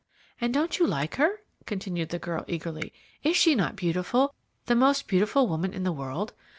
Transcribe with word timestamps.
"And 0.41 0.51
don't 0.51 0.79
you 0.79 0.87
like 0.87 1.17
her?" 1.17 1.41
continued 1.67 2.09
the 2.09 2.17
girl 2.17 2.43
eagerly. 2.47 2.91
"Is 3.21 3.37
she 3.37 3.53
not 3.53 3.75
beautiful, 3.75 4.33
the 4.65 4.73
most 4.73 5.07
beautiful 5.07 5.47
woman 5.47 5.75
in 5.75 5.83
the 5.83 5.91
world? 5.91 6.33